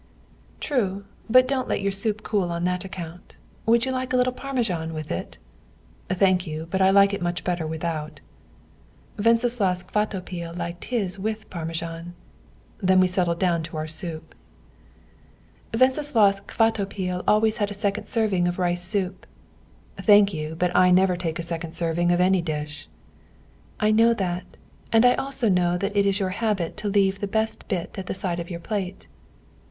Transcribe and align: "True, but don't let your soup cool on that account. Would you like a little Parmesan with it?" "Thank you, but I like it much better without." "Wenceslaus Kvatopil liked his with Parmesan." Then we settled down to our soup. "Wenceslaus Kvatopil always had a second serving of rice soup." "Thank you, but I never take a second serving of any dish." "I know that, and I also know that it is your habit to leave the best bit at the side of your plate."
"True, 0.59 1.05
but 1.29 1.47
don't 1.47 1.67
let 1.67 1.79
your 1.79 1.91
soup 1.91 2.23
cool 2.23 2.49
on 2.51 2.63
that 2.63 2.83
account. 2.83 3.37
Would 3.67 3.85
you 3.85 3.91
like 3.91 4.13
a 4.13 4.17
little 4.17 4.33
Parmesan 4.33 4.95
with 4.95 5.11
it?" 5.11 5.37
"Thank 6.09 6.47
you, 6.47 6.67
but 6.71 6.81
I 6.81 6.89
like 6.89 7.13
it 7.13 7.21
much 7.21 7.43
better 7.43 7.67
without." 7.67 8.19
"Wenceslaus 9.23 9.83
Kvatopil 9.83 10.57
liked 10.57 10.85
his 10.85 11.19
with 11.19 11.51
Parmesan." 11.51 12.15
Then 12.81 12.99
we 12.99 13.05
settled 13.05 13.37
down 13.37 13.61
to 13.61 13.77
our 13.77 13.85
soup. 13.85 14.33
"Wenceslaus 15.71 16.39
Kvatopil 16.47 17.23
always 17.27 17.57
had 17.57 17.69
a 17.69 17.75
second 17.75 18.07
serving 18.07 18.47
of 18.47 18.57
rice 18.57 18.81
soup." 18.83 19.27
"Thank 19.97 20.33
you, 20.33 20.55
but 20.55 20.75
I 20.75 20.89
never 20.89 21.15
take 21.15 21.37
a 21.37 21.43
second 21.43 21.73
serving 21.73 22.11
of 22.11 22.19
any 22.19 22.41
dish." 22.41 22.89
"I 23.79 23.91
know 23.91 24.15
that, 24.15 24.45
and 24.91 25.05
I 25.05 25.13
also 25.13 25.47
know 25.47 25.77
that 25.77 25.95
it 25.95 26.07
is 26.07 26.19
your 26.19 26.29
habit 26.29 26.75
to 26.77 26.87
leave 26.89 27.19
the 27.19 27.27
best 27.27 27.67
bit 27.67 27.99
at 27.99 28.07
the 28.07 28.15
side 28.15 28.39
of 28.39 28.49
your 28.49 28.59
plate." 28.59 29.05